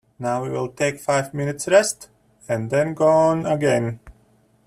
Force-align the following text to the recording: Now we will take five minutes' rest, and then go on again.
Now 0.17 0.41
we 0.41 0.49
will 0.49 0.69
take 0.69 0.99
five 0.99 1.31
minutes' 1.31 1.67
rest, 1.67 2.09
and 2.49 2.71
then 2.71 2.95
go 2.95 3.07
on 3.07 3.45
again. 3.45 3.99